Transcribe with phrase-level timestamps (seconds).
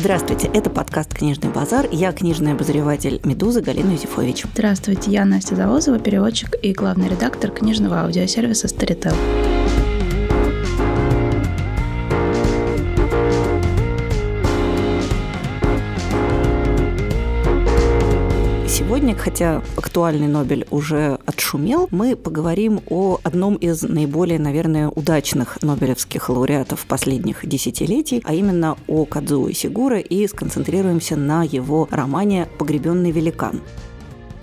[0.00, 1.86] Здравствуйте, это подкаст «Книжный базар».
[1.92, 4.46] Я книжный обозреватель «Медузы» Галина Юзефович.
[4.54, 9.12] Здравствуйте, я Настя Завозова, переводчик и главный редактор книжного аудиосервиса «Старител».
[19.10, 26.28] Сегодня, хотя актуальный Нобель уже отшумел, мы поговорим о одном из наиболее, наверное, удачных нобелевских
[26.28, 33.60] лауреатов последних десятилетий, а именно о Кадзуо Сигура и сконцентрируемся на его романе «Погребенный великан».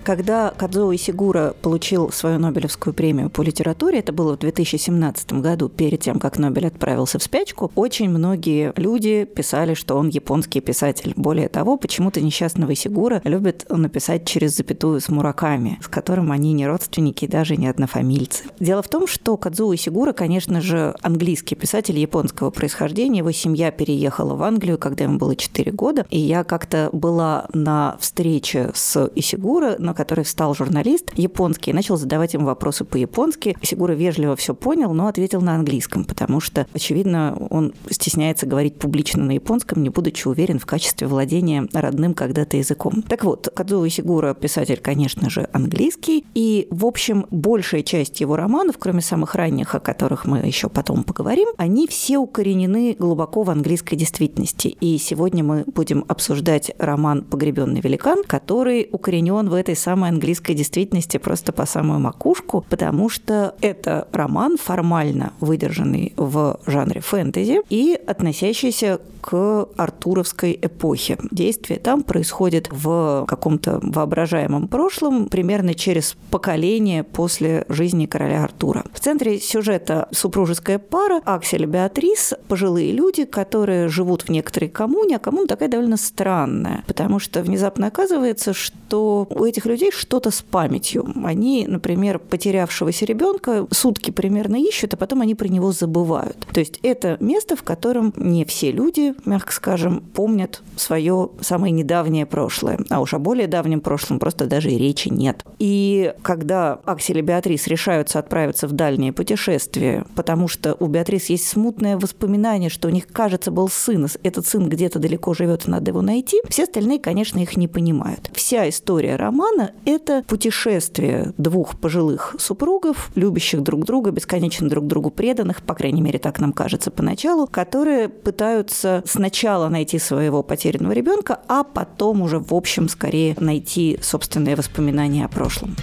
[0.08, 6.00] Когда Кадзо Исигура получил свою Нобелевскую премию по литературе, это было в 2017 году, перед
[6.00, 11.12] тем, как Нобель отправился в спячку, очень многие люди писали, что он японский писатель.
[11.14, 16.66] Более того, почему-то несчастного Исигура любят написать через запятую с Мураками, с которым они не
[16.66, 18.44] родственники и даже не однофамильцы.
[18.58, 23.18] Дело в том, что Кадзо Исигура, конечно же, английский писатель японского происхождения.
[23.18, 26.06] Его семья переехала в Англию, когда ему было 4 года.
[26.08, 31.96] И я как-то была на встрече с Исигура, на который встал журналист японский и начал
[31.96, 33.56] задавать ему вопросы по-японски.
[33.62, 39.24] Сигура вежливо все понял, но ответил на английском, потому что, очевидно, он стесняется говорить публично
[39.24, 43.02] на японском, не будучи уверен в качестве владения родным когда-то языком.
[43.02, 48.76] Так вот, Кадзуо Сигура писатель, конечно же, английский, и, в общем, большая часть его романов,
[48.78, 53.96] кроме самых ранних, о которых мы еще потом поговорим, они все укоренены глубоко в английской
[53.96, 54.68] действительности.
[54.68, 61.16] И сегодня мы будем обсуждать роман «Погребенный великан», который укоренен в этой самой английской действительности
[61.16, 69.00] просто по самую макушку, потому что это роман формально выдержанный в жанре фэнтези и относящийся
[69.20, 71.18] к артуровской эпохе.
[71.30, 78.84] Действие там происходит в каком-то воображаемом прошлом, примерно через поколение после жизни короля Артура.
[78.92, 85.16] В центре сюжета супружеская пара Аксель и Беатрис, пожилые люди, которые живут в некоторой коммуне,
[85.16, 90.42] а коммуна такая довольно странная, потому что внезапно оказывается, что у этих людей что-то с
[90.42, 91.06] памятью.
[91.24, 96.46] Они, например, потерявшегося ребенка сутки примерно ищут, а потом они про него забывают.
[96.52, 102.26] То есть это место, в котором не все люди, мягко скажем, помнят свое самое недавнее
[102.26, 102.80] прошлое.
[102.90, 105.44] А уж о более давнем прошлом просто даже и речи нет.
[105.58, 111.46] И когда Аксель и Беатрис решаются отправиться в дальнее путешествие, потому что у Беатрис есть
[111.46, 116.02] смутное воспоминание, что у них, кажется, был сын, этот сын где-то далеко живет, надо его
[116.02, 118.30] найти, все остальные, конечно, их не понимают.
[118.32, 125.62] Вся история романа это путешествие двух пожилых супругов, любящих друг друга, бесконечно друг другу преданных,
[125.62, 131.64] по крайней мере, так нам кажется поначалу, которые пытаются сначала найти своего потерянного ребенка, а
[131.64, 135.76] потом уже, в общем, скорее найти собственные воспоминания о прошлом.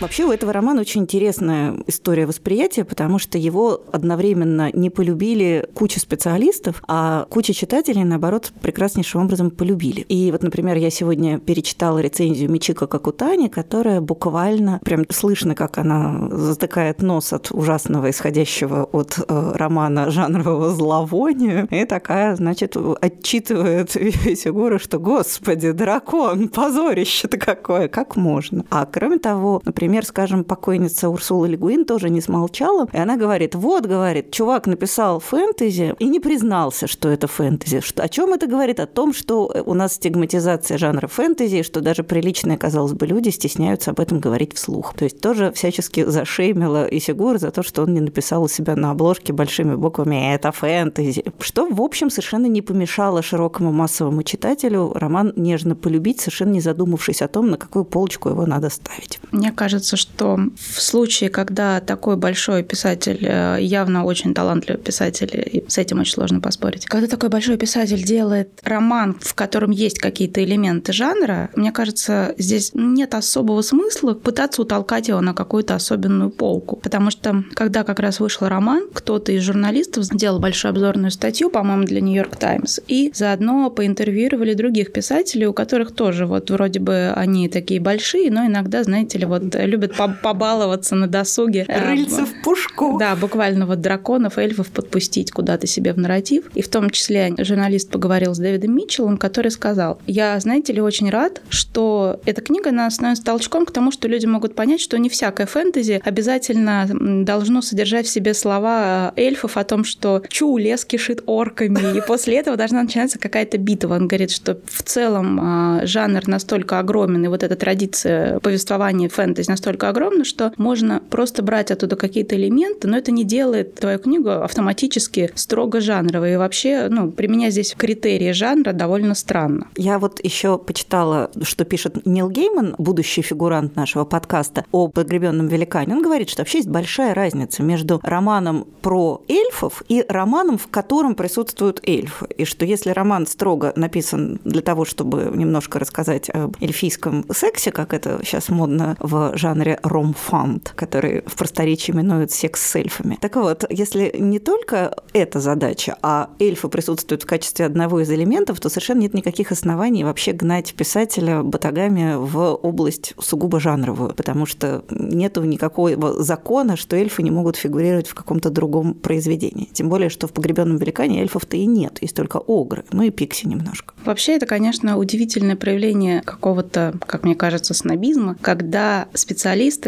[0.00, 6.00] Вообще у этого романа очень интересная история восприятия, потому что его одновременно не полюбили куча
[6.00, 10.00] специалистов, а куча читателей, наоборот, прекраснейшим образом полюбили.
[10.00, 16.30] И вот, например, я сегодня перечитала рецензию Мичика Какутани, которая буквально, прям слышно, как она
[16.30, 23.94] затыкает нос от ужасного исходящего от э, романа жанрового зловония, и такая, значит, отчитывает
[24.24, 28.64] Весегора, что, господи, дракон, позорище-то какое, как можно.
[28.70, 33.56] А кроме того, например, Например, скажем, покойница Урсула Легуин тоже не смолчала, и она говорит,
[33.56, 37.82] вот, говорит, чувак написал фэнтези и не признался, что это фэнтези.
[37.96, 38.78] О чем это говорит?
[38.78, 43.90] О том, что у нас стигматизация жанра фэнтези, что даже приличные, казалось бы, люди стесняются
[43.90, 44.94] об этом говорить вслух.
[44.94, 48.92] То есть тоже всячески зашеймила Исигур за то, что он не написал у себя на
[48.92, 55.32] обложке большими буквами «это фэнтези», что, в общем, совершенно не помешало широкому массовому читателю роман
[55.34, 59.18] нежно полюбить, совершенно не задумавшись о том, на какую полочку его надо ставить.
[59.32, 65.30] Мне кажется, кажется, что в случае, когда такой большой писатель, э, явно очень талантливый писатель,
[65.32, 69.98] и с этим очень сложно поспорить, когда такой большой писатель делает роман, в котором есть
[69.98, 76.30] какие-то элементы жанра, мне кажется, здесь нет особого смысла пытаться утолкать его на какую-то особенную
[76.30, 76.76] полку.
[76.76, 81.84] Потому что, когда как раз вышел роман, кто-то из журналистов сделал большую обзорную статью, по-моему,
[81.84, 87.48] для Нью-Йорк Таймс, и заодно поинтервьюировали других писателей, у которых тоже вот вроде бы они
[87.48, 91.66] такие большие, но иногда, знаете ли, вот любят побаловаться на досуге.
[91.68, 92.98] Рыльца в пушку.
[92.98, 96.44] Да, буквально вот драконов, эльфов подпустить куда-то себе в нарратив.
[96.54, 101.10] И в том числе журналист поговорил с Дэвидом Митчеллом, который сказал, я, знаете ли, очень
[101.10, 105.08] рад, что эта книга она становится толчком к тому, что люди могут понять, что не
[105.08, 106.88] всякое фэнтези обязательно
[107.24, 112.36] должно содержать в себе слова эльфов о том, что чу, лес кишит орками, и после
[112.36, 113.94] этого должна начинаться какая-то битва.
[113.94, 119.50] Он говорит, что в целом а, жанр настолько огромен, и вот эта традиция повествования фэнтези
[119.60, 124.30] настолько огромно, что можно просто брать оттуда какие-то элементы, но это не делает твою книгу
[124.30, 126.32] автоматически строго жанровой.
[126.32, 129.66] И вообще, ну, применять здесь критерии жанра довольно странно.
[129.76, 135.94] Я вот еще почитала, что пишет Нил Гейман, будущий фигурант нашего подкаста о погребенном великане.
[135.94, 141.14] Он говорит, что вообще есть большая разница между романом про эльфов и романом, в котором
[141.14, 142.26] присутствуют эльфы.
[142.38, 147.92] И что если роман строго написан для того, чтобы немножко рассказать об эльфийском сексе, как
[147.92, 153.18] это сейчас модно в жанре ромфант, который в просторечии именуют секс с эльфами.
[153.20, 158.60] Так вот, если не только эта задача, а эльфы присутствуют в качестве одного из элементов,
[158.60, 164.84] то совершенно нет никаких оснований вообще гнать писателя батагами в область сугубо жанровую, потому что
[164.90, 169.68] нету никакого закона, что эльфы не могут фигурировать в каком-то другом произведении.
[169.72, 173.46] Тем более, что в «Погребенном великане» эльфов-то и нет, есть только огры, ну и пикси
[173.46, 173.94] немножко.
[174.04, 179.08] Вообще, это, конечно, удивительное проявление какого-то, как мне кажется, снобизма, когда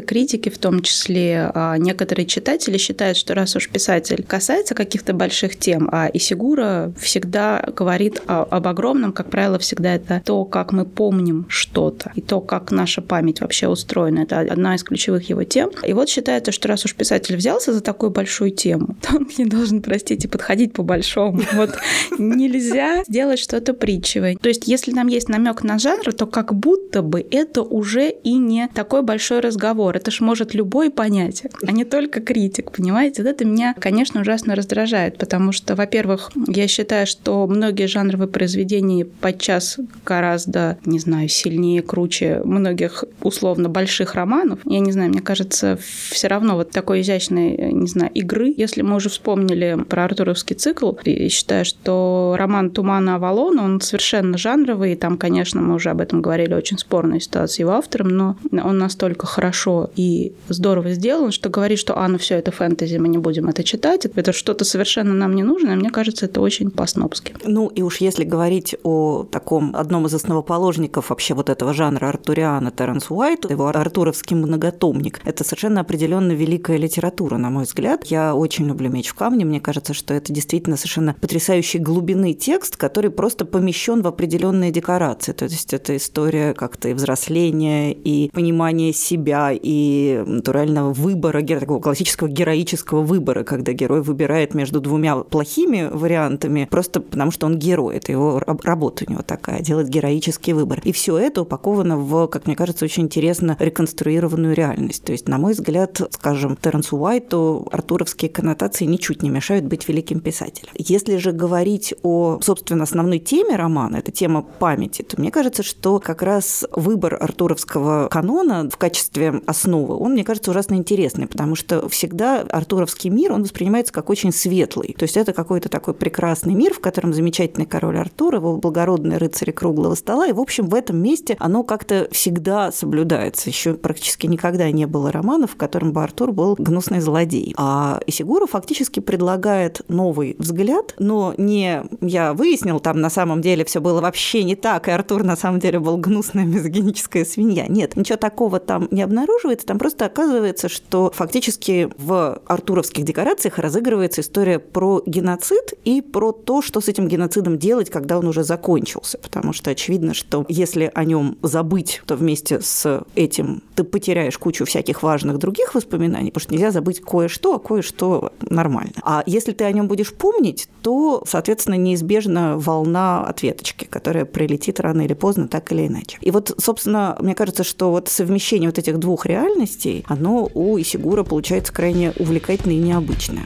[0.02, 5.58] критики в том числе, а, некоторые читатели считают, что раз уж писатель касается каких-то больших
[5.58, 11.46] тем, а Исигура всегда говорит об огромном, как правило, всегда это то, как мы помним
[11.48, 14.20] что-то, и то, как наша память вообще устроена.
[14.20, 15.70] Это одна из ключевых его тем.
[15.84, 19.44] И вот считается, что раз уж писатель взялся за такую большую тему, то он не
[19.44, 21.40] должен, простите, подходить по-большому.
[21.52, 21.70] Вот
[22.18, 24.36] нельзя сделать что-то притчевое.
[24.40, 28.34] То есть, если там есть намек на жанр, то как будто бы это уже и
[28.34, 29.96] не такой большой разговор.
[29.96, 33.22] Это ж может любой понять, а не только критик, понимаете?
[33.22, 39.04] Вот это меня, конечно, ужасно раздражает, потому что, во-первых, я считаю, что многие жанровые произведения
[39.04, 44.60] подчас гораздо, не знаю, сильнее, круче многих условно больших романов.
[44.64, 45.78] Я не знаю, мне кажется,
[46.10, 48.52] все равно вот такой изящной, не знаю, игры.
[48.56, 54.38] Если мы уже вспомнили про Артуровский цикл, я считаю, что роман «Тумана Авалон», он совершенно
[54.38, 58.36] жанровый, и там, конечно, мы уже об этом говорили, очень спорная ситуация его автором, но
[58.50, 63.08] он настолько хорошо и здорово сделан, что говорит, что «а, ну все, это фэнтези, мы
[63.08, 67.34] не будем это читать», это что-то совершенно нам не нужно, мне кажется, это очень по-снобски.
[67.44, 72.70] Ну и уж если говорить о таком одном из основоположников вообще вот этого жанра артуриана
[72.70, 78.04] Терренс Уайт, его артуровский многотомник, это совершенно определенно великая литература, на мой взгляд.
[78.06, 82.76] Я очень люблю «Меч в камне», мне кажется, что это действительно совершенно потрясающий глубины текст,
[82.76, 85.32] который просто помещен в определенные декорации.
[85.32, 92.28] То есть это история как-то и взросления, и понимания себя, и натурального выбора, такого классического
[92.28, 98.12] героического выбора, когда герой выбирает между двумя плохими вариантами, просто потому что он герой, это
[98.12, 100.80] его работа у него такая, делать героический выбор.
[100.84, 105.04] И все это упаковано в, как мне кажется, очень интересно реконструированную реальность.
[105.04, 110.20] То есть, на мой взгляд, скажем, Теренсу Уайту артуровские коннотации ничуть не мешают быть великим
[110.20, 110.70] писателем.
[110.74, 115.98] Если же говорить о, собственно, основной теме романа, это тема памяти, то мне кажется, что
[115.98, 119.01] как раз выбор артуровского канона в качестве
[119.46, 124.32] основы, он, мне кажется, ужасно интересный, потому что всегда артуровский мир, он воспринимается как очень
[124.32, 124.94] светлый.
[124.98, 129.50] То есть это какой-то такой прекрасный мир, в котором замечательный король Артур, его благородные рыцари
[129.50, 133.50] круглого стола, и, в общем, в этом месте оно как-то всегда соблюдается.
[133.50, 137.54] Еще практически никогда не было романов, в котором бы Артур был гнусный злодей.
[137.56, 143.80] А Исигура фактически предлагает новый взгляд, но не я выяснил, там на самом деле все
[143.80, 147.66] было вообще не так, и Артур на самом деле был гнусная мизогиническая свинья.
[147.68, 154.20] Нет, ничего такого там не обнаруживается, там просто оказывается, что фактически в артуровских декорациях разыгрывается
[154.20, 159.18] история про геноцид и про то, что с этим геноцидом делать, когда он уже закончился.
[159.18, 164.64] Потому что очевидно, что если о нем забыть, то вместе с этим ты потеряешь кучу
[164.64, 168.92] всяких важных других воспоминаний, потому что нельзя забыть кое-что, а кое-что нормально.
[169.02, 175.02] А если ты о нем будешь помнить, то, соответственно, неизбежна волна ответочки, которая прилетит рано
[175.02, 176.18] или поздно, так или иначе.
[176.20, 181.22] И вот, собственно, мне кажется, что вот совмещение вот этих двух реальностей, оно у Исигура
[181.22, 183.44] получается крайне увлекательное и необычное.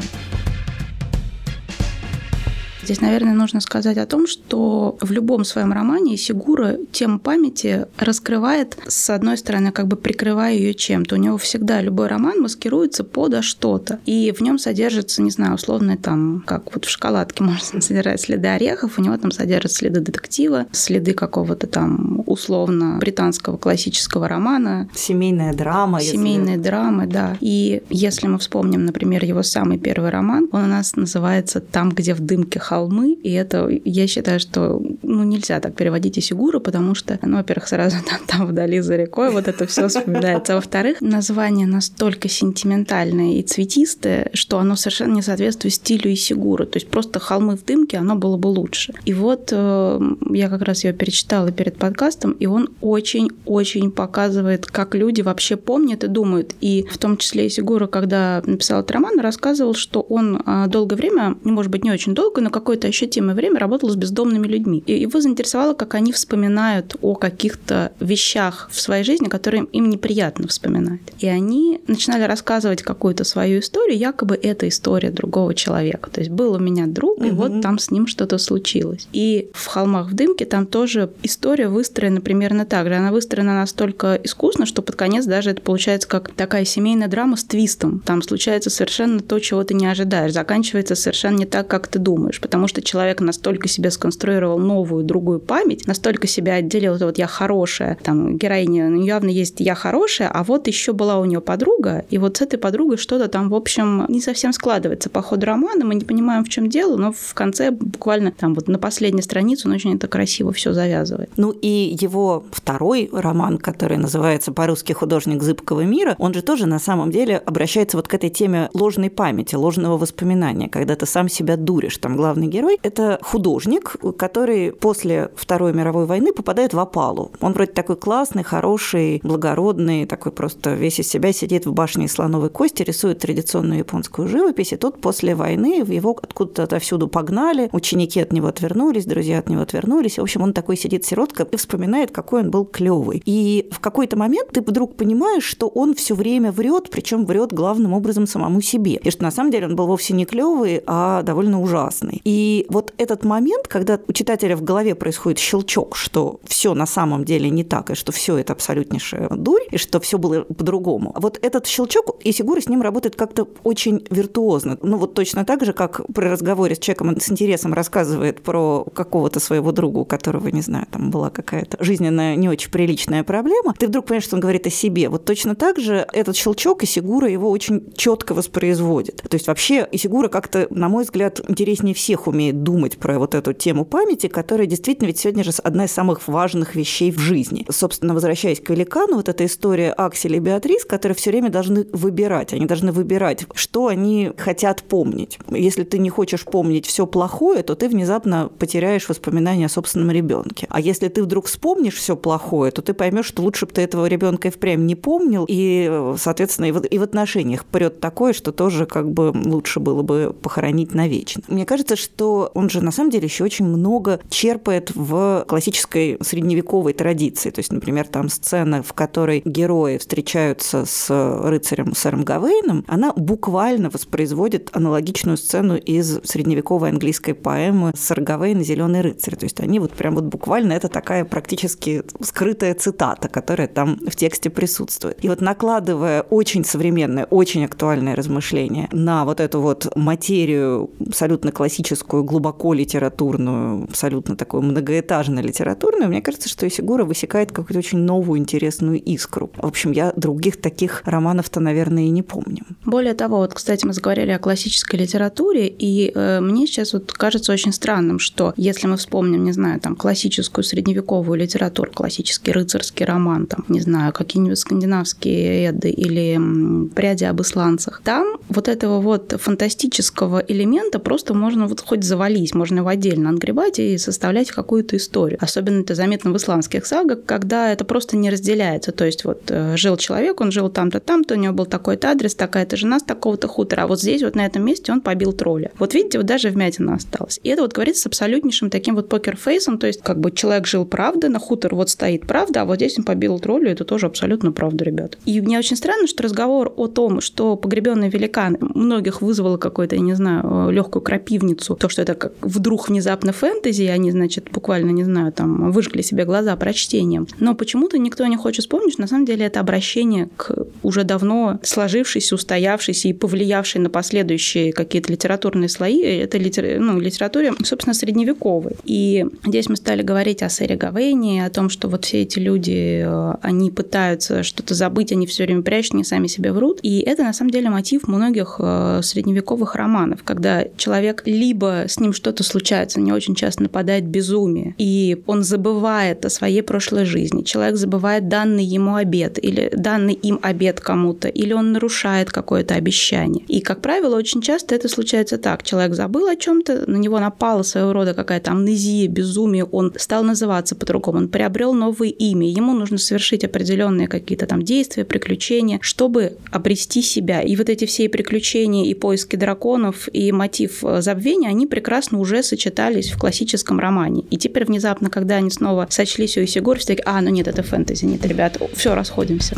[2.86, 8.78] Здесь, наверное, нужно сказать о том, что в любом своем романе Сигура тему памяти раскрывает,
[8.86, 11.16] с одной стороны, как бы прикрывая ее чем-то.
[11.16, 13.98] У него всегда любой роман маскируется под что-то.
[14.06, 18.46] И в нем содержится, не знаю, условно там, как вот в шоколадке можно содержать следы
[18.46, 24.88] орехов, у него там содержатся следы детектива, следы какого-то там условно британского классического романа.
[24.94, 26.00] Семейная драма.
[26.00, 26.62] Семейная если...
[26.62, 27.36] драма, да.
[27.40, 32.14] И если мы вспомним, например, его самый первый роман, он у нас называется «Там, где
[32.14, 36.94] в дымке холодно холмы, и это, я считаю, что ну, нельзя так переводить Исигуру, потому
[36.94, 40.52] что, ну, во-первых, сразу там, там вдали за рекой вот это все вспоминается.
[40.52, 46.66] А во-вторых, название настолько сентиментальное и цветистое, что оно совершенно не соответствует стилю Исигуры.
[46.66, 48.92] То есть просто холмы в дымке, оно было бы лучше.
[49.06, 54.94] И вот э, я как раз ее перечитала перед подкастом, и он очень-очень показывает, как
[54.94, 56.54] люди вообще помнят и думают.
[56.60, 61.36] И в том числе Исигура, когда написал этот роман, рассказывал, что он э, долгое время,
[61.42, 64.82] ну, может быть, не очень долго, но какое-то ощутимое время работал с бездомными людьми.
[64.86, 70.48] И его заинтересовало, как они вспоминают о каких-то вещах в своей жизни, которые им неприятно
[70.48, 70.98] вспоминать.
[71.20, 76.10] И они начинали рассказывать какую-то свою историю, якобы это история другого человека.
[76.10, 77.36] То есть был у меня друг, и угу.
[77.36, 79.06] вот там с ним что-то случилось.
[79.12, 82.96] И в «Холмах в дымке» там тоже история выстроена примерно так же.
[82.96, 87.44] Она выстроена настолько искусно, что под конец даже это получается как такая семейная драма с
[87.44, 88.00] твистом.
[88.04, 90.32] Там случается совершенно то, чего ты не ожидаешь.
[90.32, 95.40] Заканчивается совершенно не так, как ты думаешь, потому что человек настолько себе сконструировал новую, другую
[95.40, 100.28] память, настолько себя отделил, это вот я хорошая, там героиня, ну, явно есть я хорошая,
[100.28, 103.54] а вот еще была у нее подруга, и вот с этой подругой что-то там, в
[103.54, 107.34] общем, не совсем складывается по ходу романа, мы не понимаем, в чем дело, но в
[107.34, 111.30] конце буквально там вот на последней странице он очень это красиво все завязывает.
[111.36, 116.78] Ну и его второй роман, который называется по-русски «Художник зыбкого мира», он же тоже на
[116.78, 121.56] самом деле обращается вот к этой теме ложной памяти, ложного воспоминания, когда ты сам себя
[121.56, 121.98] дуришь.
[121.98, 127.30] Там главный герой– это художник, который после Второй мировой войны попадает в опалу.
[127.40, 132.50] Он вроде такой классный, хороший, благородный, такой просто весь из себя сидит в башне слоновой
[132.50, 138.32] кости, рисует традиционную японскую живопись, и тут после войны его откуда-то отовсюду погнали, ученики от
[138.32, 140.18] него отвернулись, друзья от него отвернулись.
[140.18, 143.22] В общем, он такой сидит сиротка и вспоминает, какой он был клевый.
[143.24, 147.92] И в какой-то момент ты вдруг понимаешь, что он все время врет, причем врет главным
[147.92, 149.00] образом самому себе.
[149.02, 152.20] И что на самом деле он был вовсе не клевый, а довольно ужасный.
[152.24, 152.30] И
[152.68, 157.50] вот этот момент, когда у читателя в голове происходит щелчок, что все на самом деле
[157.50, 161.14] не так, и что все это абсолютнейшая дурь, и что все было по-другому.
[161.16, 164.78] Вот этот щелчок, и Сигура с ним работает как-то очень виртуозно.
[164.82, 168.84] Ну вот точно так же, как при разговоре с человеком он с интересом рассказывает про
[168.94, 173.74] какого-то своего друга, у которого, не знаю, там была какая-то жизненная не очень приличная проблема,
[173.78, 175.08] ты вдруг понимаешь, что он говорит о себе.
[175.08, 179.22] Вот точно так же этот щелчок и Сигура его очень четко воспроизводит.
[179.28, 183.52] То есть вообще Исигура как-то, на мой взгляд, интереснее всех умеет думать про вот эту
[183.52, 187.66] тему памяти, которая действительно ведь сегодня же одна из самых важных вещей в жизни.
[187.70, 192.52] Собственно, возвращаясь к великану, вот эта история Акселя и Беатрис, которые все время должны выбирать.
[192.52, 195.38] Они должны выбирать, что они хотят помнить.
[195.50, 200.66] Если ты не хочешь помнить все плохое, то ты внезапно потеряешь воспоминания о собственном ребенке.
[200.70, 204.06] А если ты вдруг вспомнишь все плохое, то ты поймешь, что лучше бы ты этого
[204.06, 208.52] ребенка и впрямь не помнил, и, соответственно, и в, и в отношениях прет такое, что
[208.52, 211.42] тоже как бы лучше было бы похоронить навечно.
[211.48, 216.92] Мне кажется, что он же на самом деле еще очень много черпает в классической средневековой
[216.92, 217.50] традиции.
[217.50, 221.10] То есть, например, там сцена, в которой герои встречаются с
[221.44, 228.64] рыцарем сэром Гавейном, она буквально воспроизводит аналогичную сцену из средневековой английской поэмы «Сэр Гавейн и
[228.64, 229.34] зеленый рыцарь».
[229.34, 234.14] То есть они вот прям вот буквально это такая практически скрытая цитата, которая там в
[234.14, 235.24] тексте присутствует.
[235.24, 241.95] И вот накладывая очень современное, очень актуальное размышление на вот эту вот материю абсолютно классическую,
[242.04, 249.50] глубоко литературную, абсолютно такую многоэтажно-литературную, мне кажется, что Исигура высекает какую-то очень новую интересную искру.
[249.56, 252.64] В общем, я других таких романов-то, наверное, и не помню.
[252.84, 257.52] Более того, вот, кстати, мы заговорили о классической литературе, и э, мне сейчас вот кажется
[257.52, 263.46] очень странным, что если мы вспомним, не знаю, там, классическую средневековую литературу, классический рыцарский роман,
[263.46, 270.38] там, не знаю, какие-нибудь скандинавские эды или пряди об исландцах, там вот этого вот фантастического
[270.38, 275.38] элемента просто можно вот хоть завалить, можно его отдельно отгребать и составлять какую-то историю.
[275.40, 278.92] Особенно это заметно в исламских сагах, когда это просто не разделяется.
[278.92, 282.34] То есть вот э, жил человек, он жил там-то, там-то, у него был такой-то адрес,
[282.34, 285.70] такая-то жена с такого-то хутора, а вот здесь вот на этом месте он побил тролля.
[285.78, 287.40] Вот видите, вот даже вмятина осталась.
[287.42, 290.84] И это вот говорится с абсолютнейшим таким вот покерфейсом, то есть как бы человек жил
[290.84, 294.50] правда, на хутор вот стоит правда, а вот здесь он побил тролля, это тоже абсолютно
[294.52, 295.18] правда, ребят.
[295.24, 300.00] И мне очень странно, что разговор о том, что погребенный великан многих вызвало какой-то, я
[300.00, 304.90] не знаю, легкую крапивницу, то, что это как вдруг внезапно фэнтези, и они, значит, буквально,
[304.90, 307.26] не знаю, там, выжгли себе глаза прочтением.
[307.38, 311.58] Но почему-то никто не хочет вспомнить, что на самом деле это обращение к уже давно
[311.62, 316.00] сложившейся, устоявшейся и повлиявшей на последующие какие-то литературные слои.
[316.00, 316.80] Это литер...
[316.80, 318.72] ну, литературе, собственно, средневековой.
[318.84, 323.04] И здесь мы стали говорить о Сэре Гавейне, о том, что вот все эти люди,
[323.04, 326.78] э, они пытаются что-то забыть, они все время прячут, они сами себе врут.
[326.82, 331.98] И это, на самом деле, мотив многих э, средневековых романов, когда человек либо либо с
[331.98, 337.42] ним что-то случается, не очень часто нападает безумие, и он забывает о своей прошлой жизни.
[337.42, 343.44] Человек забывает данный ему обед или данный им обед кому-то, или он нарушает какое-то обещание.
[343.48, 345.62] И, как правило, очень часто это случается так.
[345.62, 350.74] Человек забыл о чем-то, на него напала своего рода какая-то амнезия, безумие, он стал называться
[350.74, 357.02] по-другому, он приобрел новое имя, ему нужно совершить определенные какие-то там действия, приключения, чтобы обрести
[357.02, 357.40] себя.
[357.40, 362.42] И вот эти все приключения и поиски драконов, и мотив э, забвения, они прекрасно уже
[362.42, 364.24] сочетались в классическом романе.
[364.30, 367.62] И теперь внезапно, когда они снова сочлись у Исигур, все таки а, ну нет, это
[367.62, 369.56] фэнтези, нет, ребят, все, расходимся.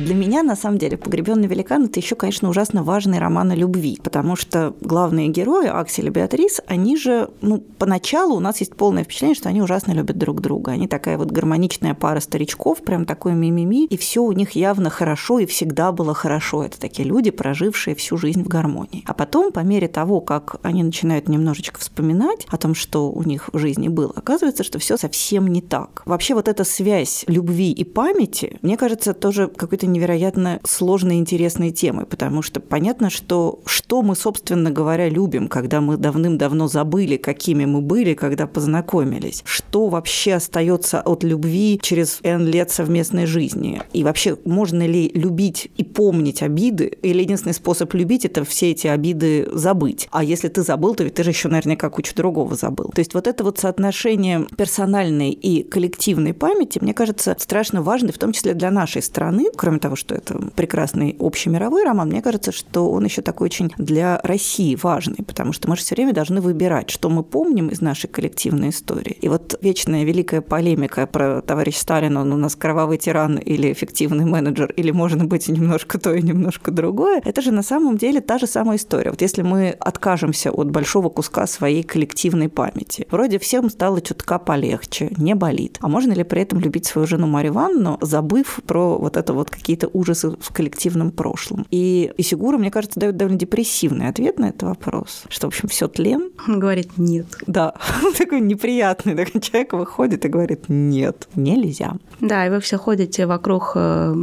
[0.00, 3.98] Для меня, на самом деле, «Погребенный великан»– это еще, конечно, ужасно важный роман о любви,
[4.02, 9.04] потому что главные герои, Аксель и Беатрис, они же, ну, поначалу у нас есть полное
[9.04, 10.72] впечатление, что они ужасно любят друг друга.
[10.72, 15.38] Они такая вот гармоничная пара старичков, прям такой мимими, и все у них явно хорошо,
[15.38, 16.64] и всегда было хорошо.
[16.64, 19.04] Это такие люди, прожившие всю жизнь в гармонии.
[19.06, 23.50] А потом, по мере того, как они начинают немножечко вспоминать о том, что у них
[23.52, 26.02] в жизни было, оказывается, что все совсем не так.
[26.06, 31.70] Вообще вот эта связь любви и памяти, мне кажется, тоже какой-то невероятно сложной и интересной
[31.70, 37.64] темой, потому что понятно, что что мы, собственно говоря, любим, когда мы давным-давно забыли, какими
[37.64, 44.04] мы были, когда познакомились, что вообще остается от любви через N лет совместной жизни, и
[44.04, 49.48] вообще можно ли любить и помнить обиды, или единственный способ любить– это все эти обиды
[49.52, 50.08] забыть.
[50.12, 52.90] А если ты забыл, то ведь ты же еще наверняка кучу другого забыл.
[52.94, 58.18] То есть вот это вот соотношение персональной и коллективной памяти, мне кажется, страшно важно, в
[58.18, 62.90] том числе для нашей страны, кроме того, что это прекрасный общемировой роман, мне кажется, что
[62.90, 66.90] он еще такой очень для России важный, потому что мы же все время должны выбирать,
[66.90, 69.16] что мы помним из нашей коллективной истории.
[69.20, 74.24] И вот вечная великая полемика про товарища Сталина, он у нас кровавый тиран или эффективный
[74.24, 78.38] менеджер, или, может быть, немножко то и немножко другое, это же на самом деле та
[78.38, 79.10] же самая история.
[79.10, 85.10] Вот если мы откажемся от большого куска своей коллективной памяти, вроде всем стало чутка полегче,
[85.16, 85.78] не болит.
[85.80, 89.50] А можно ли при этом любить свою жену Марию Ивановну, забыв про вот это вот
[89.50, 91.64] какие какие-то ужасы в коллективном прошлом.
[91.70, 95.86] И Исигура, мне кажется, дает довольно депрессивный ответ на этот вопрос, что, в общем, все
[95.86, 96.30] тлен.
[96.48, 97.26] Он говорит «нет».
[97.46, 101.92] Да, он такой неприятный, такой человек выходит и говорит «нет, нельзя».
[102.20, 104.14] Да, и вы все ходите вокруг э,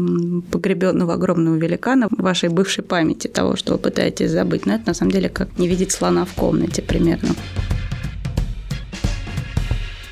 [0.52, 4.66] погребенного огромного великана вашей бывшей памяти, того, что вы пытаетесь забыть.
[4.66, 7.30] Но это на самом деле как не видеть слона в комнате примерно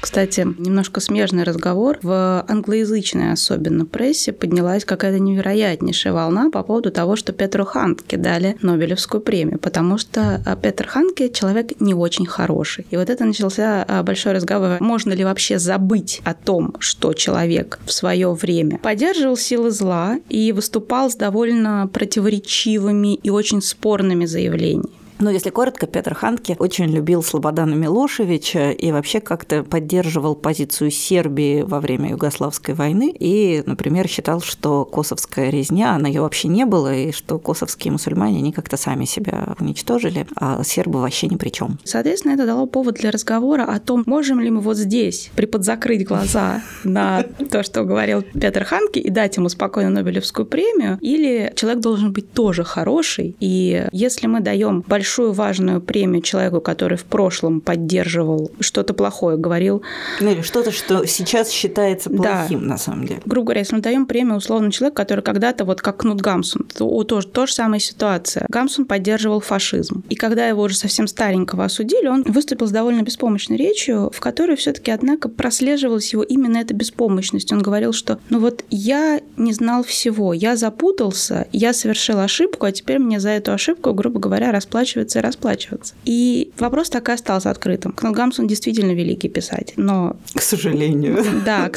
[0.06, 1.98] кстати, немножко смежный разговор.
[2.04, 8.56] В англоязычной особенно прессе поднялась какая-то невероятнейшая волна по поводу того, что Петру Хантке дали
[8.62, 12.86] Нобелевскую премию, потому что а, Петр Ханке человек не очень хороший.
[12.92, 14.78] И вот это начался а, большой разговор.
[14.80, 20.52] Можно ли вообще забыть о том, что человек в свое время поддерживал силы зла и
[20.52, 25.05] выступал с довольно противоречивыми и очень спорными заявлениями?
[25.18, 31.62] Ну, если коротко, Петр Ханке очень любил Слободана Милошевича и вообще как-то поддерживал позицию Сербии
[31.62, 36.94] во время Югославской войны и, например, считал, что косовская резня, она ее вообще не было,
[36.94, 41.80] и что косовские мусульмане, они как-то сами себя уничтожили, а сербы вообще ни при чем.
[41.86, 46.62] Соответственно, это дало повод для разговора о том, можем ли мы вот здесь приподзакрыть глаза
[46.84, 52.12] на то, что говорил Петр Ханке, и дать ему спокойно Нобелевскую премию, или человек должен
[52.12, 57.62] быть тоже хороший, и если мы даем большое большую важную премию человеку, который в прошлом
[57.62, 59.84] поддерживал что-то плохое, говорил.
[60.20, 62.66] Ну или что-то, что сейчас считается плохим да.
[62.66, 63.22] на самом деле.
[63.24, 67.04] Грубо говоря, если мы даем премию условно человеку, который когда-то, вот как Кнут Гамсун, то
[67.04, 68.48] тоже то же самая ситуация.
[68.50, 70.04] Гамсун поддерживал фашизм.
[70.10, 74.56] И когда его уже совсем старенького осудили, он выступил с довольно беспомощной речью, в которой
[74.56, 77.54] все-таки, однако, прослеживалась его именно эта беспомощность.
[77.54, 82.72] Он говорил, что ну вот я не знал всего, я запутался, я совершил ошибку, а
[82.72, 85.94] теперь мне за эту ошибку, грубо говоря, расплачиваются расплачиваться и расплачиваться.
[86.06, 87.92] И вопрос так и остался открытым.
[87.92, 90.16] Кнут Гамсун действительно великий писатель, но...
[90.34, 91.24] К сожалению.
[91.46, 91.70] Да,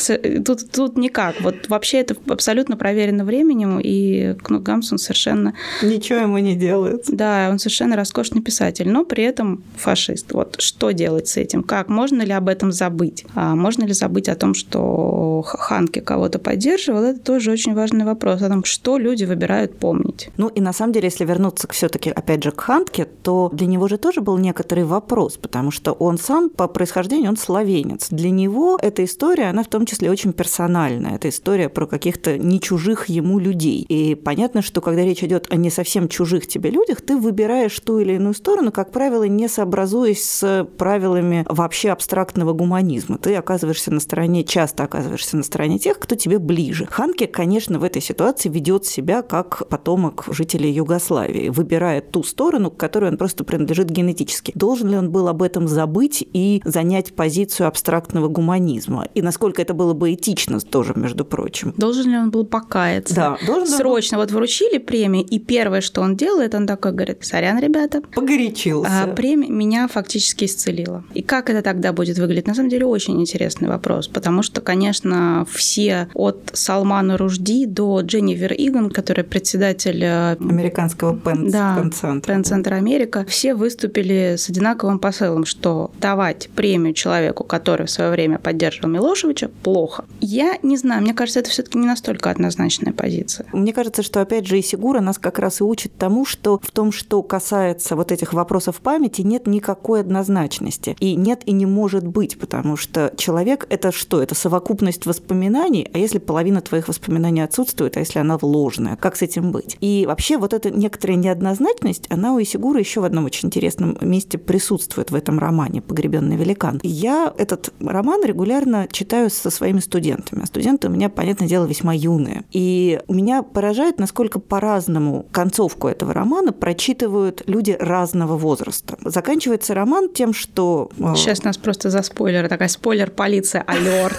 [0.44, 1.40] тут, тут никак.
[1.40, 5.54] Вот вообще это абсолютно проверено временем, и Кнут Гамсун совершенно...
[5.82, 7.04] Ничего ему не делает.
[7.08, 10.32] Да, он совершенно роскошный писатель, но при этом фашист.
[10.32, 11.62] Вот что делать с этим?
[11.62, 11.88] Как?
[11.88, 13.24] Можно ли об этом забыть?
[13.34, 17.02] А можно ли забыть о том, что Ханки кого-то поддерживал?
[17.04, 20.30] Это тоже очень важный вопрос о том, что люди выбирают помнить.
[20.36, 23.88] Ну и на самом деле, если вернуться все-таки опять же к Ханке, то для него
[23.88, 28.08] же тоже был некоторый вопрос, потому что он сам по происхождению, он словенец.
[28.10, 31.16] Для него эта история, она в том числе очень персональная.
[31.16, 33.84] Это история про каких-то не чужих ему людей.
[33.88, 37.98] И понятно, что когда речь идет о не совсем чужих тебе людях, ты выбираешь ту
[37.98, 43.18] или иную сторону, как правило, не сообразуясь с правилами вообще абстрактного гуманизма.
[43.18, 46.86] Ты оказываешься на стороне, часто оказываешься на стороне тех, кто тебе ближе.
[46.86, 52.76] Ханке, конечно, в этой ситуации ведет себя как потомок жителей Югославии, выбирает ту сторону, к
[52.76, 54.52] которой он просто принадлежит генетически.
[54.54, 59.06] Должен ли он был об этом забыть и занять позицию абстрактного гуманизма?
[59.14, 61.74] И насколько это было бы этично тоже, между прочим?
[61.76, 63.14] Должен ли он был покаяться?
[63.14, 64.18] Да, должен Срочно.
[64.18, 68.02] Вот вручили премию, и первое, что он делает, он такой говорит, сорян, ребята.
[68.14, 69.04] Погорячился.
[69.04, 71.04] А, премия меня фактически исцелила.
[71.14, 72.46] И как это тогда будет выглядеть?
[72.46, 78.52] На самом деле очень интересный вопрос, потому что, конечно, все от Салмана Ружди до Дженнифер
[78.56, 85.44] Иган, которая председатель э, американского пен да, центра Пен-центра Америка, все выступили с одинаковым посылом,
[85.44, 90.06] что давать премию человеку, который в свое время поддерживал Милошевича, плохо.
[90.22, 93.46] Я не знаю, мне кажется, это все-таки не настолько однозначная позиция.
[93.52, 96.70] Мне кажется, что опять же и Сигура нас как раз и учит тому, что в
[96.70, 100.96] том, что касается вот этих вопросов памяти, нет никакой однозначности.
[100.98, 104.22] И нет и не может быть, потому что человек– это что?
[104.22, 109.20] Это совокупность воспоминаний, а если половина твоих воспоминаний отсутствует, а если она ложная, как с
[109.20, 109.76] этим быть?
[109.80, 112.38] И вообще вот эта некоторая неоднозначность, она у
[112.78, 116.80] Исигура еще в одном очень интересном месте присутствует в этом романе «Погребенный великан».
[116.82, 120.42] Я этот роман регулярно читаю со своими студентами.
[120.42, 122.44] А студенты у меня, понятное дело, весьма юные.
[122.52, 128.96] И меня поражает, насколько по-разному концовку этого романа прочитывают люди разного возраста.
[129.04, 130.90] Заканчивается роман тем, что...
[130.98, 134.16] Э, Сейчас нас просто за спойлер, такая спойлер-полиция, алерт.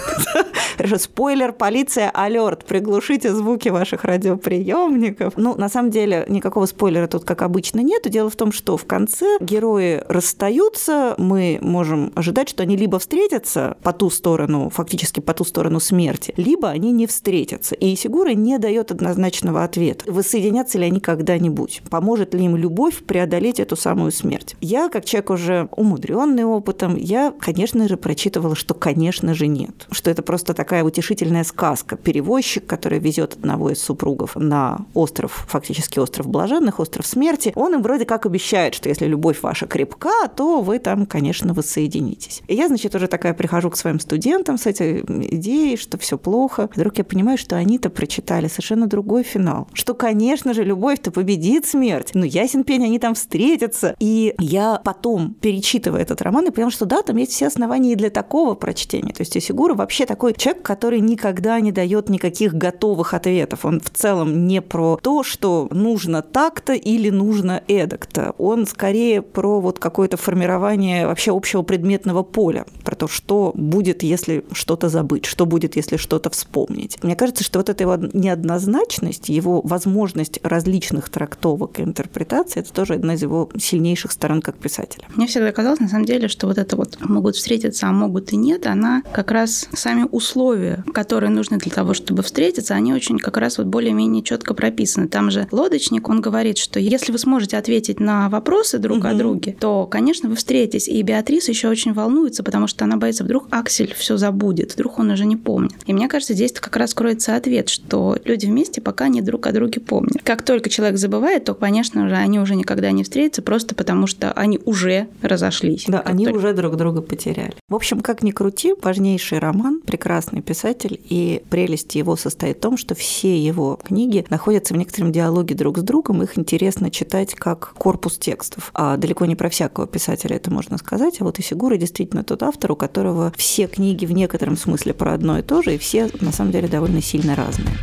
[0.98, 2.64] Спойлер, полиция, алерт.
[2.66, 5.34] Приглушите звуки ваших радиоприемников.
[5.36, 8.02] Ну, на самом деле, никакого спойлера тут, как обычно, нет.
[8.10, 13.76] Дело в том, что в конце герои расстаются, мы можем ожидать, что они либо встретятся
[13.82, 17.74] по ту сторону, фактически по ту сторону смерти, либо они не встретятся.
[17.74, 20.10] И Сигура не дает однозначного ответа.
[20.10, 21.82] Воссоединятся ли они когда-нибудь?
[21.90, 24.56] Поможет ли им любовь преодолеть эту самую смерть?
[24.60, 29.86] Я, как человек уже умудренный опытом, я, конечно же, прочитывала, что, конечно же, нет.
[29.90, 31.96] Что это просто такая утешительная сказка.
[31.96, 37.82] Перевозчик, который везет одного из супругов на остров, фактически остров блаженных, остров смерти, он им
[37.82, 42.42] вроде как обещает, что если любовь ваша крепка, то вы там, конечно, воссоединитесь.
[42.48, 46.68] И я, значит, уже такая прихожу к своим студентам с этой идеей, что все плохо.
[46.74, 49.68] Вдруг я понимаю, что они-то прочитали совершенно другой финал.
[49.72, 52.10] Что, конечно же, любовь-то победит смерть.
[52.14, 53.94] Ну, ясен пень, они там встретятся.
[53.98, 57.96] И я потом, перечитывая этот роман, и поняла, что да, там есть все основания и
[57.96, 59.12] для такого прочтения.
[59.12, 63.64] То есть Исигура вообще такой человек, который никогда не дает никаких готовых ответов.
[63.64, 68.19] Он в целом не про то, что нужно так-то или нужно эдак-то.
[68.38, 74.44] Он скорее про вот какое-то формирование вообще общего предметного поля, про то, что будет, если
[74.52, 76.98] что-то забыть, что будет, если что-то вспомнить.
[77.02, 82.94] Мне кажется, что вот эта его неоднозначность, его возможность различных трактовок и интерпретаций, это тоже
[82.94, 85.04] одна из его сильнейших сторон как писателя.
[85.14, 88.36] Мне всегда казалось, на самом деле, что вот это вот могут встретиться, а могут и
[88.36, 93.36] нет, она как раз сами условия, которые нужны для того, чтобы встретиться, они очень как
[93.36, 95.08] раз вот более-менее четко прописаны.
[95.08, 99.08] Там же лодочник, он говорит, что если вы сможете ответить на вопросы друг угу.
[99.08, 100.88] о друге, то, конечно, вы встретитесь.
[100.88, 105.10] И Беатрис еще очень волнуется, потому что она боится, вдруг Аксель все забудет, вдруг он
[105.10, 105.76] уже не помнит.
[105.86, 109.52] И мне кажется, здесь как раз кроется ответ, что люди вместе пока не друг о
[109.52, 110.22] друге помнят.
[110.22, 114.32] Как только человек забывает, то, конечно же, они уже никогда не встретятся, просто потому что
[114.32, 115.84] они уже разошлись.
[115.86, 116.38] Да, они только...
[116.38, 117.54] уже друг друга потеряли.
[117.68, 122.76] В общем, как ни крути, важнейший роман, прекрасный писатель, и прелесть его состоит в том,
[122.76, 127.72] что все его книги находятся в некотором диалоге друг с другом, их интересно читать как
[127.74, 128.70] корпус текстов.
[128.74, 132.42] А далеко не про всякого писателя это можно сказать, а вот и Сигура действительно тот
[132.42, 136.08] автор, у которого все книги в некотором смысле про одно и то же, и все
[136.20, 137.76] на самом деле довольно сильно разные.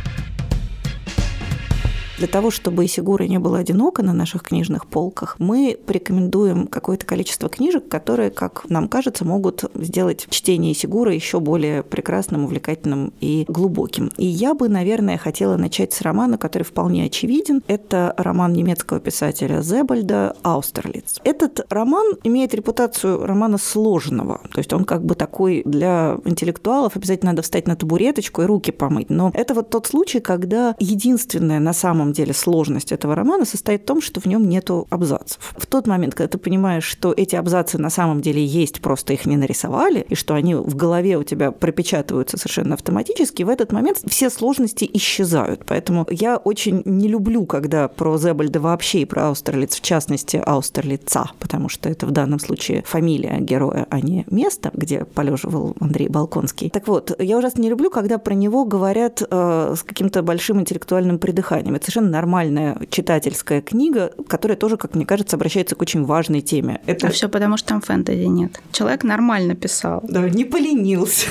[2.18, 7.48] Для того, чтобы Исигура не было одиноко на наших книжных полках, мы порекомендуем какое-то количество
[7.48, 14.10] книжек, которые, как нам кажется, могут сделать чтение Исигура еще более прекрасным, увлекательным и глубоким.
[14.16, 17.62] И я бы, наверное, хотела начать с романа, который вполне очевиден.
[17.68, 21.20] Это роман немецкого писателя Зебальда «Аустерлиц».
[21.22, 24.40] Этот роман имеет репутацию романа сложного.
[24.52, 28.72] То есть он как бы такой для интеллектуалов обязательно надо встать на табуреточку и руки
[28.72, 29.08] помыть.
[29.08, 33.82] Но это вот тот случай, когда единственное на самом самом деле сложность этого романа состоит
[33.82, 35.54] в том, что в нем нету абзацев.
[35.56, 39.26] В тот момент, когда ты понимаешь, что эти абзацы на самом деле есть, просто их
[39.26, 43.98] не нарисовали, и что они в голове у тебя пропечатываются совершенно автоматически, в этот момент
[44.06, 45.64] все сложности исчезают.
[45.66, 51.30] Поэтому я очень не люблю, когда про Зебальда вообще и про Аустерлиц, в частности, Аустерлица,
[51.38, 56.70] потому что это в данном случае фамилия героя, а не место, где полеживал Андрей Балконский.
[56.70, 61.18] Так вот, я ужасно не люблю, когда про него говорят э, с каким-то большим интеллектуальным
[61.18, 61.74] придыханием.
[61.74, 66.80] Это совершенно нормальная читательская книга, которая тоже, как мне кажется, обращается к очень важной теме.
[66.86, 67.08] Это...
[67.08, 68.60] А все потому, что там фэнтези нет.
[68.72, 70.00] Человек нормально писал.
[70.08, 71.26] Да, не поленился.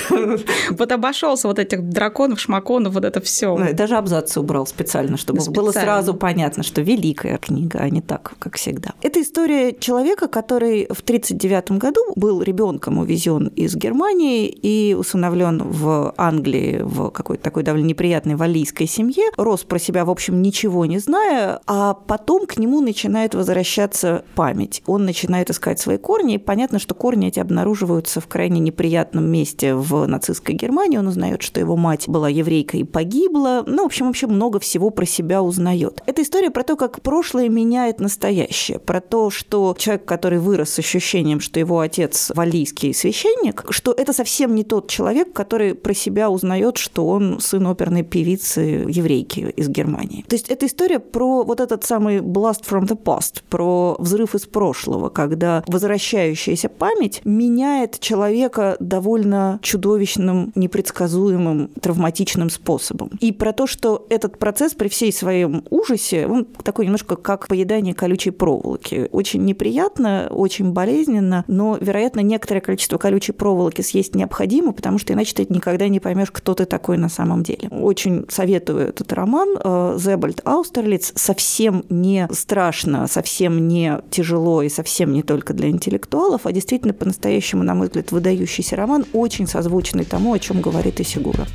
[0.69, 3.57] Вот обошелся вот этих драконов, шмаконов, вот это все.
[3.73, 8.57] Даже абзацы убрал специально, чтобы было сразу понятно, что великая книга, а не так, как
[8.57, 8.93] всегда.
[9.01, 16.13] Это история человека, который в 1939 году был ребенком увезен из Германии и усыновлен в
[16.17, 20.99] Англии в какой-то такой довольно неприятной валийской семье, рос про себя, в общем, ничего не
[20.99, 24.81] зная, а потом к нему начинает возвращаться память.
[24.85, 29.73] Он начинает искать свои корни, и понятно, что корни эти обнаруживаются в крайне неприятном месте
[29.75, 30.97] в нацистской Германии.
[30.97, 33.63] Он узнает, что его мать была еврейкой и погибла.
[33.65, 36.01] Ну, в общем, вообще много всего про себя узнает.
[36.05, 40.79] Это история про то, как прошлое меняет настоящее, про то, что человек, который вырос с
[40.79, 46.29] ощущением, что его отец валийский священник, что это совсем не тот человек, который про себя
[46.29, 50.25] узнает, что он сын оперной певицы еврейки из Германии.
[50.27, 54.45] То есть это история про вот этот самый blast from the past, про взрыв из
[54.45, 63.11] прошлого, когда возвращающаяся память меняет человека довольно чудовищным, непредсказуемым, травматичным способом.
[63.19, 67.93] И про то, что этот процесс при всей своем ужасе, он такой немножко как поедание
[67.93, 69.09] колючей проволоки.
[69.11, 75.35] Очень неприятно, очень болезненно, но, вероятно, некоторое количество колючей проволоки съесть необходимо, потому что иначе
[75.35, 77.69] ты никогда не поймешь, кто ты такой на самом деле.
[77.69, 79.57] Очень советую этот роман.
[79.63, 79.95] Э,
[80.37, 86.51] Зебальд Аустерлиц совсем не страшно, совсем не тяжело и совсем не только для интеллектуалов, а
[86.51, 91.47] действительно по-настоящему, на мой взгляд, выдающийся роман, очень созвучный тому, о чем говорит Исигура.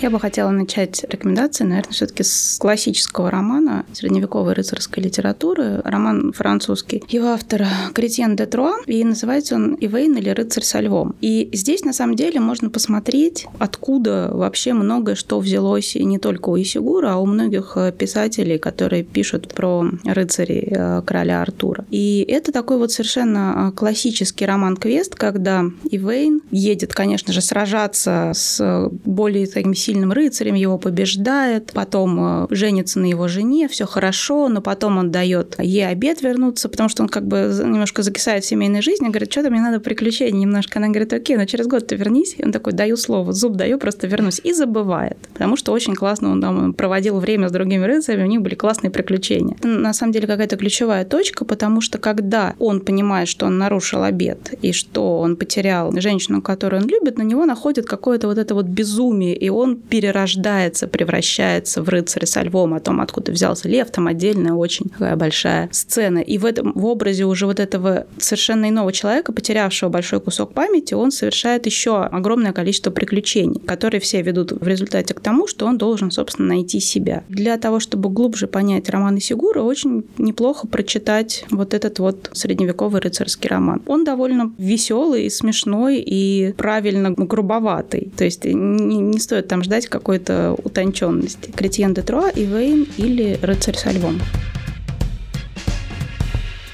[0.00, 5.82] Я бы хотела начать рекомендации, наверное, все-таки с классического романа средневековой рыцарской литературы.
[5.84, 7.04] Роман французский.
[7.08, 11.14] Его автор Кретьен де Труа, и называется он «Ивейн» или «Рыцарь со львом».
[11.20, 16.48] И здесь, на самом деле, можно посмотреть, откуда вообще многое что взялось и не только
[16.48, 21.84] у Исигура, а у многих писателей, которые пишут про рыцарей э, короля Артура.
[21.90, 28.88] И это такой вот совершенно э, классический роман-квест, когда Ивейн едет, конечно же, сражаться с
[29.04, 34.60] более таким сильным рыцарем, его побеждает, потом э, женится на его жене, все хорошо, но
[34.60, 38.82] потом он дает ей обед вернуться, потому что он как бы немножко закисает в семейной
[38.82, 40.78] жизни, говорит, что-то мне надо приключений немножко.
[40.78, 42.34] Она говорит, окей, но через год ты вернись.
[42.38, 44.40] И он такой, даю слово, зуб даю, просто вернусь.
[44.42, 48.42] И забывает, потому что очень классно он там проводил время с другими рыцарями, у них
[48.42, 49.56] были классные приключения.
[49.58, 54.02] Это, на самом деле какая-то ключевая точка, потому что когда он понимает, что он нарушил
[54.02, 58.54] обед и что он потерял женщину, которую он любит, на него находит какое-то вот это
[58.54, 63.90] вот безумие, и он перерождается, превращается в рыцаря со львом, о том, откуда взялся лев,
[63.90, 66.18] там отдельная очень такая большая сцена.
[66.18, 70.94] И в этом в образе уже вот этого совершенно иного человека, потерявшего большой кусок памяти,
[70.94, 75.78] он совершает еще огромное количество приключений, которые все ведут в результате к тому, что он
[75.78, 77.24] должен, собственно, найти себя.
[77.28, 83.48] Для того, чтобы глубже понять роман Исигура, очень неплохо прочитать вот этот вот средневековый рыцарский
[83.48, 83.82] роман.
[83.86, 88.12] Он довольно веселый, смешной и правильно грубоватый.
[88.16, 91.52] То есть не, не стоит там ждать какой-то утонченности.
[91.52, 94.20] Кретьен де Труа, Ивейн или Рыцарь со львом.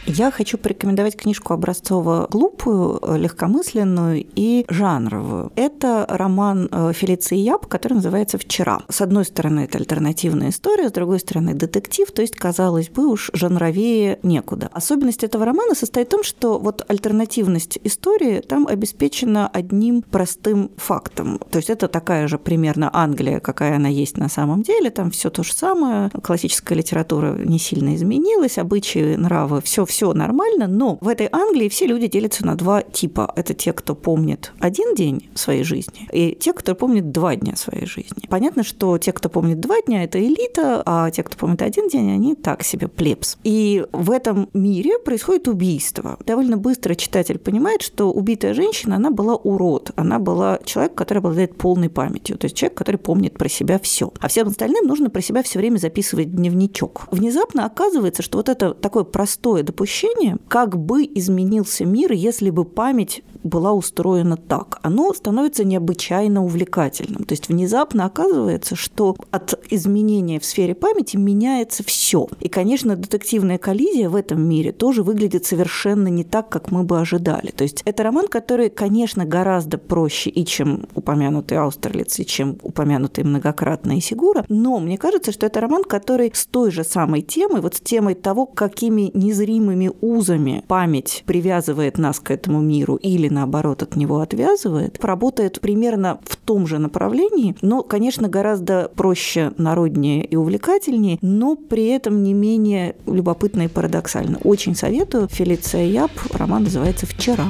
[0.06, 5.50] Я хочу порекомендовать книжку образцово-глупую, э, легкомысленную и жанровую.
[5.56, 8.82] Это роман э, Фелиции Яб, который называется «Вчера».
[8.88, 13.30] С одной стороны, это альтернативная история, с другой стороны, детектив, то есть, казалось бы, уж
[13.32, 14.70] жанровее некуда.
[14.72, 21.40] Особенность этого романа состоит в том, что вот альтернативность истории там обеспечена одним простым фактом.
[21.50, 25.30] То есть это такая же примерно Англия, какая она есть на самом деле, там все
[25.30, 31.08] то же самое, классическая литература не сильно изменилась, обычаи, нравы, все все нормально, но в
[31.08, 33.32] этой Англии все люди делятся на два типа.
[33.36, 37.86] Это те, кто помнит один день своей жизни, и те, кто помнит два дня своей
[37.86, 38.26] жизни.
[38.28, 42.10] Понятно, что те, кто помнит два дня, это элита, а те, кто помнит один день,
[42.12, 43.38] они так себе плебс.
[43.44, 46.18] И в этом мире происходит убийство.
[46.26, 51.56] Довольно быстро читатель понимает, что убитая женщина, она была урод, она была человек, который обладает
[51.56, 54.12] полной памятью, то есть человек, который помнит про себя все.
[54.20, 57.08] А всем остальным нужно про себя все время записывать дневничок.
[57.10, 63.22] Внезапно оказывается, что вот это такое простое допущение как бы изменился мир, если бы память
[63.46, 64.78] была устроена так.
[64.82, 67.24] Оно становится необычайно увлекательным.
[67.24, 72.26] То есть внезапно оказывается, что от изменения в сфере памяти меняется все.
[72.40, 77.00] И, конечно, детективная коллизия в этом мире тоже выглядит совершенно не так, как мы бы
[77.00, 77.50] ожидали.
[77.50, 83.24] То есть это роман, который, конечно, гораздо проще и чем упомянутый Аустерлиц, и чем упомянутый
[83.24, 87.76] многократно Исигура, но мне кажется, что это роман, который с той же самой темой, вот
[87.76, 93.96] с темой того, какими незримыми узами память привязывает нас к этому миру или, наоборот, от
[93.96, 101.18] него отвязывает, работает примерно в том же направлении, но, конечно, гораздо проще, народнее и увлекательнее,
[101.22, 104.38] но при этом не менее любопытно и парадоксально.
[104.44, 105.28] Очень советую.
[105.28, 106.10] Фелиция Яб.
[106.32, 107.44] Роман называется «Вчера».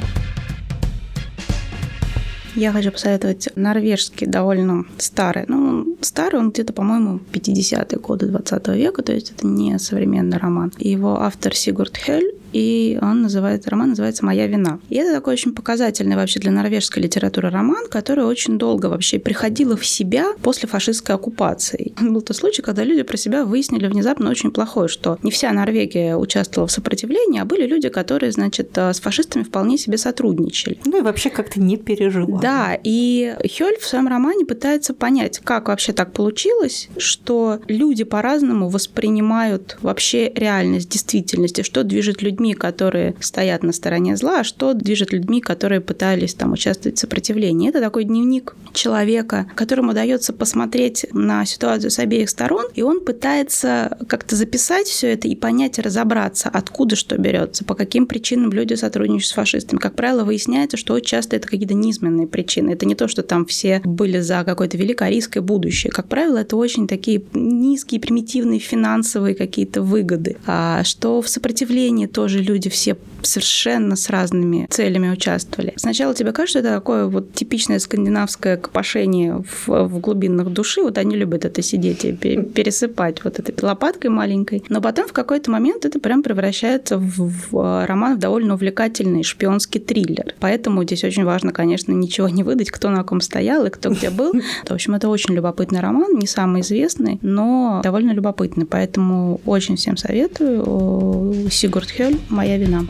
[2.56, 5.44] Я хочу посоветовать норвежский, довольно старый.
[5.46, 10.72] Ну, старый он где-то, по-моему, 50-е годы 20 века, то есть это не современный роман.
[10.78, 14.80] Его автор Сигурд Хель, и он называет, роман называется «Моя вина».
[14.88, 19.76] И это такой очень показательный вообще для норвежской литературы роман, который очень долго вообще приходила
[19.76, 21.92] в себя после фашистской оккупации.
[22.00, 26.16] Был тот случай, когда люди про себя выяснили внезапно очень плохое, что не вся Норвегия
[26.16, 30.78] участвовала в сопротивлении, а были люди, которые, значит, э, с фашистами вполне себе сотрудничали.
[30.86, 32.40] Ну и вообще как-то не переживали.
[32.40, 38.70] Да, и Хёль в своем романе пытается понять, как вообще так получилось, что люди по-разному
[38.70, 44.44] воспринимают вообще реальность, действительность, и что движет людьми людьми, которые стоят на стороне зла, а
[44.44, 47.68] что движет людьми, которые пытались там участвовать в сопротивлении.
[47.68, 53.98] Это такой дневник человека, которому удается посмотреть на ситуацию с обеих сторон, и он пытается
[54.08, 59.26] как-то записать все это и понять разобраться, откуда что берется, по каким причинам люди сотрудничают
[59.26, 59.78] с фашистами.
[59.78, 62.70] Как правило, выясняется, что очень часто это какие-то низменные причины.
[62.70, 65.90] Это не то, что там все были за какое-то великорийское будущее.
[65.90, 70.36] Как правило, это очень такие низкие, примитивные финансовые какие-то выгоды.
[70.46, 75.72] А что в сопротивлении тоже тоже люди все совершенно с разными целями участвовали.
[75.76, 80.82] Сначала тебе кажется, это такое вот типичное скандинавское копошение в, в глубинах души.
[80.82, 84.64] Вот они любят это сидеть и пересыпать вот этой лопаткой маленькой.
[84.68, 89.80] Но потом в какой-то момент это прям превращается в, в роман в довольно увлекательный шпионский
[89.80, 90.34] триллер.
[90.40, 94.10] Поэтому здесь очень важно, конечно, ничего не выдать, кто на ком стоял и кто где
[94.10, 94.32] был.
[94.64, 98.66] В общем, это очень любопытный роман, не самый известный, но довольно любопытный.
[98.66, 101.48] Поэтому очень всем советую.
[101.50, 102.86] Сигурд Хёль моя вина.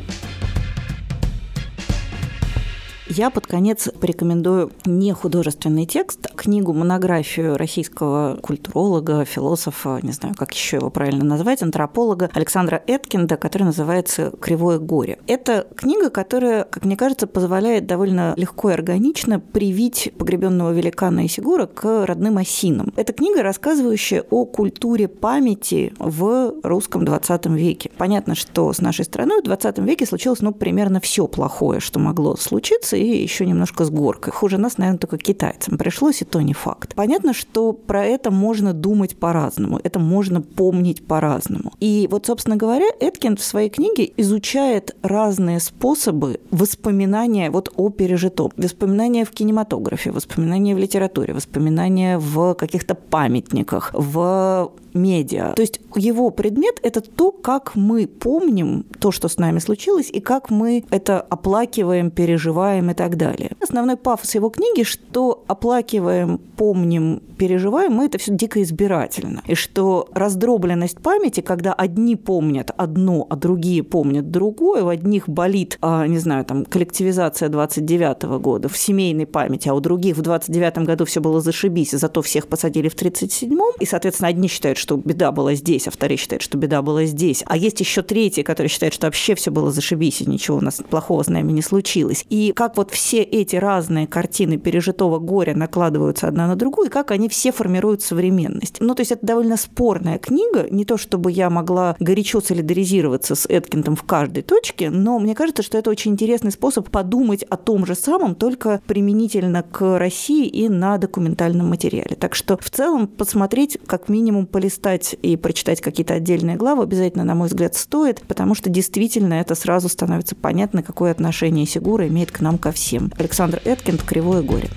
[3.08, 10.34] Я под конец порекомендую не художественный текст, а книгу, монографию российского культуролога, философа, не знаю,
[10.34, 15.20] как еще его правильно назвать, антрополога Александра Эткинда, которая называется «Кривое горе».
[15.28, 21.66] Это книга, которая, как мне кажется, позволяет довольно легко и органично привить погребенного великана Исигура
[21.66, 22.92] к родным осинам.
[22.96, 27.92] Это книга, рассказывающая о культуре памяти в русском 20 веке.
[27.96, 32.36] Понятно, что с нашей страной в 20 веке случилось ну, примерно все плохое, что могло
[32.36, 34.32] случиться, и еще немножко с горкой.
[34.32, 36.94] Хуже нас, наверное, только китайцам пришлось, и то не факт.
[36.94, 41.72] Понятно, что про это можно думать по-разному, это можно помнить по-разному.
[41.80, 48.52] И вот, собственно говоря, Эткинд в своей книге изучает разные способы воспоминания вот о пережитом.
[48.56, 55.52] Воспоминания в кинематографе, воспоминания в литературе, воспоминания в каких-то памятниках, в медиа.
[55.54, 60.20] То есть его предмет– это то, как мы помним то, что с нами случилось, и
[60.20, 63.52] как мы это оплакиваем, переживаем и так далее.
[63.60, 69.42] Основной пафос его книги, что оплакиваем, помним, переживаем, мы это все дико избирательно.
[69.46, 75.78] И что раздробленность памяти, когда одни помнят одно, а другие помнят другое, у одних болит,
[75.80, 80.22] а, не знаю, там, коллективизация 29 -го года в семейной памяти, а у других в
[80.22, 84.85] 29 году все было зашибись, зато всех посадили в 37-м, и, соответственно, одни считают, что
[84.96, 87.42] беда была здесь, а вторые считают, что беда была здесь.
[87.46, 90.82] А есть еще третьи, которые считают, что вообще все было зашибись, и ничего у нас
[90.88, 92.24] плохого с нами не случилось.
[92.30, 97.10] И как вот все эти разные картины пережитого горя накладываются одна на другую, и как
[97.10, 98.76] они все формируют современность.
[98.80, 103.46] Ну, то есть это довольно спорная книга, не то чтобы я могла горячо солидаризироваться с
[103.48, 107.86] Эткинтом в каждой точке, но мне кажется, что это очень интересный способ подумать о том
[107.86, 112.16] же самом, только применительно к России и на документальном материале.
[112.16, 114.46] Так что в целом посмотреть как минимум
[114.76, 119.54] полистать и прочитать какие-то отдельные главы обязательно, на мой взгляд, стоит, потому что действительно это
[119.54, 123.12] сразу становится понятно, какое отношение Сигура имеет к нам ко всем.
[123.18, 124.68] Александр Эткинд «Кривое горе».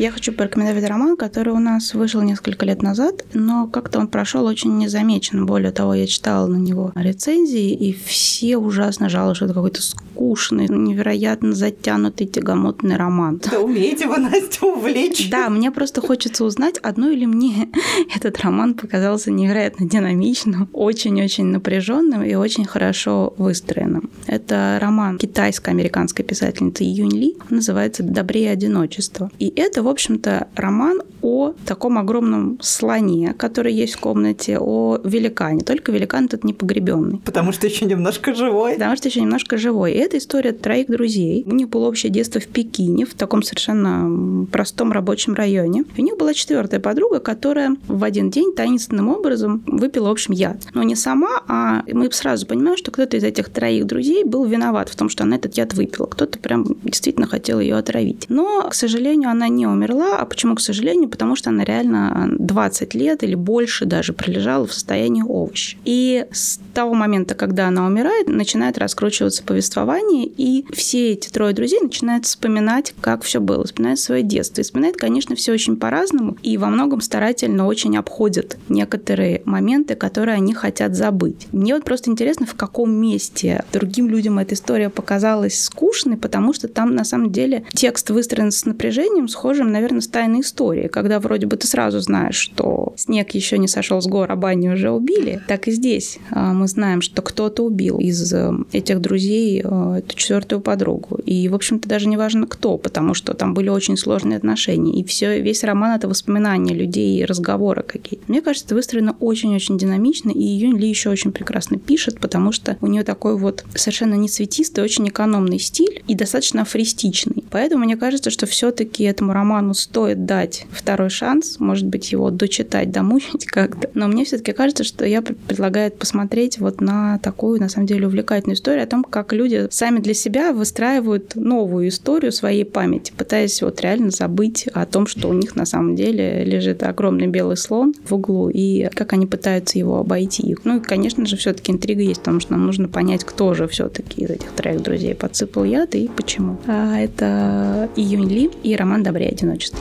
[0.00, 4.46] Я хочу порекомендовать роман, который у нас вышел несколько лет назад, но как-то он прошел
[4.46, 5.44] очень незамечен.
[5.44, 10.68] Более того, я читала на него рецензии, и все ужасно жалуются, что это какой-то скучный,
[10.68, 13.42] невероятно затянутый, тягомотный роман.
[13.50, 15.28] Да умеете вы, Настя, увлечь.
[15.28, 17.68] Да, мне просто хочется узнать, одной или мне
[18.16, 24.08] этот роман показался невероятно динамичным, очень-очень напряженным и очень хорошо выстроенным.
[24.26, 29.30] Это роман китайско-американской писательницы Юнь Ли, называется «Добрее одиночество».
[29.38, 35.60] И это, в общем-то, роман о таком огромном слоне, который есть в комнате, о великане.
[35.60, 37.18] Только великан тут не погребенный.
[37.18, 38.74] Потому что еще немножко живой.
[38.74, 39.92] Потому что еще немножко живой.
[39.92, 41.44] И это история троих друзей.
[41.46, 45.84] У них было общее детство в Пекине, в таком совершенно простом рабочем районе.
[45.96, 50.34] И у них была четвертая подруга, которая в один день таинственным образом выпила, в общем,
[50.34, 50.56] яд.
[50.74, 54.88] Но не сама, а мы сразу понимаем, что кто-то из этих троих друзей был виноват
[54.88, 56.06] в том, что она этот яд выпила.
[56.06, 58.26] Кто-то прям действительно хотел ее отравить.
[58.28, 59.79] Но, к сожалению, она не умерла.
[59.88, 61.08] А почему, к сожалению?
[61.08, 65.76] Потому что она реально 20 лет или больше даже пролежала в состоянии овоща.
[65.84, 71.80] И с того момента, когда она умирает, начинает раскручиваться повествование, и все эти трое друзей
[71.80, 74.60] начинают вспоминать, как все было, вспоминают свое детство.
[74.60, 80.36] И вспоминают, конечно, все очень по-разному, и во многом старательно очень обходят некоторые моменты, которые
[80.36, 81.48] они хотят забыть.
[81.52, 86.68] Мне вот просто интересно, в каком месте другим людям эта история показалась скучной, потому что
[86.68, 89.28] там на самом деле текст выстроен с напряжением,
[89.60, 93.68] схожим, наверное, с тайной историей, когда вроде бы ты сразу знаешь, что снег еще не
[93.68, 95.40] сошел с гор, а баню уже убили.
[95.46, 100.16] Так и здесь а, мы знаем, что кто-то убил из э, этих друзей э, эту
[100.16, 101.16] четвертую подругу.
[101.26, 104.98] И, в общем-то, даже не важно кто, потому что там были очень сложные отношения.
[104.98, 108.24] И все, весь роман— это воспоминания людей и разговоры какие-то.
[108.28, 112.78] Мне кажется, это выстроено очень-очень динамично, и Юнь Ли еще очень прекрасно пишет, потому что
[112.80, 117.44] у нее такой вот совершенно не цветистый, очень экономный стиль и достаточно афористичный.
[117.50, 122.90] Поэтому мне кажется, что все-таки этому роману стоит дать второй шанс, может быть, его дочитать,
[122.90, 123.90] домучить как-то.
[123.94, 128.56] Но мне все-таки кажется, что я предлагаю посмотреть вот на такую, на самом деле, увлекательную
[128.56, 133.80] историю о том, как люди сами для себя выстраивают новую историю своей памяти, пытаясь вот
[133.80, 138.14] реально забыть о том, что у них на самом деле лежит огромный белый слон в
[138.14, 140.56] углу, и как они пытаются его обойти.
[140.64, 144.22] Ну и, конечно же, все-таки интрига есть, потому что нам нужно понять, кто же все-таки
[144.22, 146.58] из этих троих друзей подсыпал яд и почему.
[146.66, 149.78] А это Июнь Ли и роман «Добрее одиночество».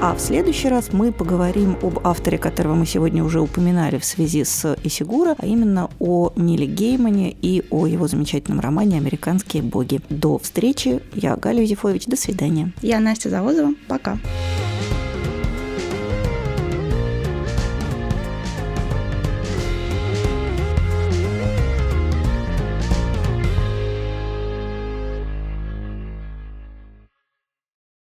[0.00, 4.44] А в следующий раз мы поговорим об авторе, которого мы сегодня уже упоминали в связи
[4.44, 10.00] с Исигура, а именно о Ниле Геймане и о его замечательном романе «Американские боги».
[10.08, 11.00] До встречи.
[11.14, 12.06] Я Галя Юзефович.
[12.06, 12.72] До свидания.
[12.80, 13.74] Я Настя Завозова.
[13.88, 14.12] Пока.
[14.12, 14.77] Пока.